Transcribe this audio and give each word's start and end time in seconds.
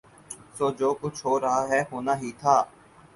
سو 0.55 0.65
جو 0.79 0.89
کچھ 1.01 1.19
ہورہاہے 1.25 1.81
ہونا 1.91 2.13
ہی 2.21 2.31
تھا۔ 2.39 2.55